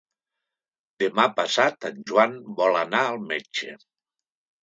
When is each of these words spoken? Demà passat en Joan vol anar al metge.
Demà 1.03 1.25
passat 1.39 1.87
en 1.91 2.01
Joan 2.11 2.33
vol 2.61 2.79
anar 2.79 3.03
al 3.11 3.19
metge. 3.35 3.77